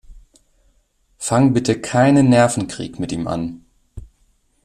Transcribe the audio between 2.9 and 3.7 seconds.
mit ihm an.